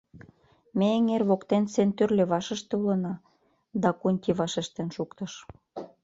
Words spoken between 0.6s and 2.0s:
—Ме эҥер воктенсе эн